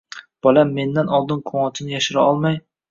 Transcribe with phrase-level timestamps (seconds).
[0.47, 2.63] Bolam mendan oldin quvonchini yashira olmay